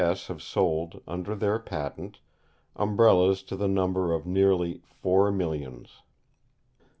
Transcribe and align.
S. 0.03 0.25
have 0.29 0.41
sold, 0.41 1.03
under 1.07 1.35
their 1.35 1.59
patent, 1.59 2.21
Umbrellas 2.75 3.43
to 3.43 3.55
the 3.55 3.67
number 3.67 4.13
of 4.15 4.25
nearly 4.25 4.81
four 4.87 5.31
millions. 5.31 6.01